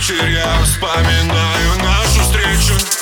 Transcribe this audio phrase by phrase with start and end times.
[0.00, 2.99] Вечер я вспоминаю нашу встречу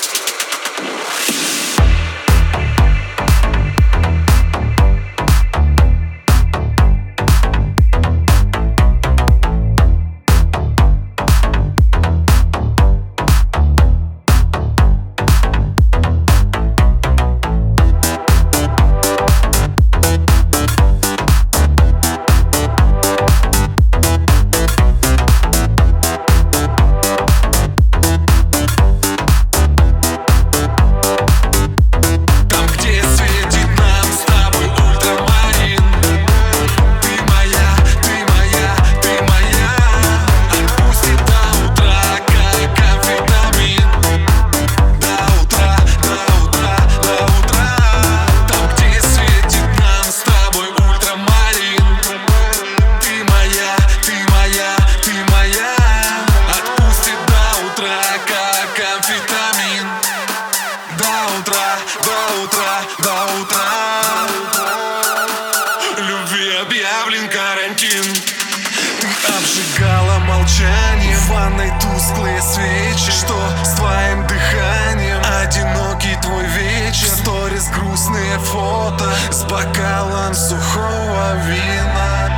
[70.49, 71.15] обжигала молчание.
[71.15, 73.11] В ванной тусклые свечи.
[73.11, 75.21] Что с твоим дыханием?
[75.41, 77.07] Одинокий твой вечер.
[77.07, 79.09] Сторис грустные фото.
[79.31, 82.29] С бокалом сухого вина.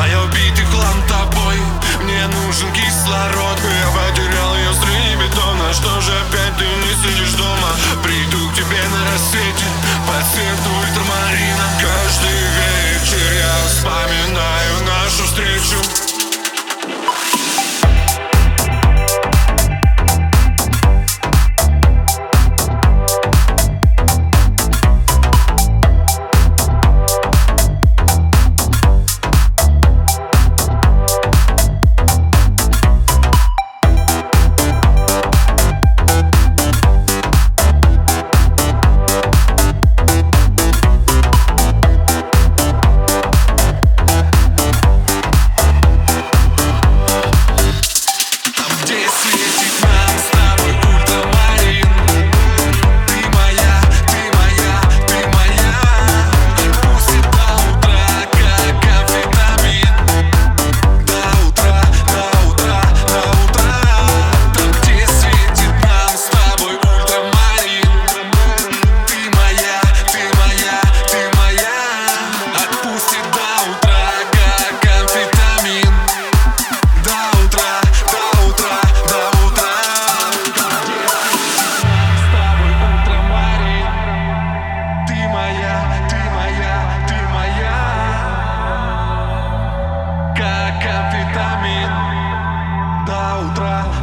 [0.00, 1.56] А я убитый хлам тобой.
[2.02, 3.58] Мне нужен кислород.
[3.58, 7.70] Я потерял ее среди бетона Что же опять ты не сидишь дома?
[8.02, 9.66] Приду к тебе на рассвете.
[10.06, 11.13] По свету ультрамарина
[93.44, 93.93] outra.